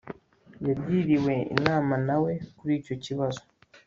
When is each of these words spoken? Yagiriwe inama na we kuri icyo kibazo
Yagiriwe 0.67 1.33
inama 1.55 1.93
na 2.07 2.15
we 2.23 2.31
kuri 2.57 2.73
icyo 2.81 2.95
kibazo 3.03 3.41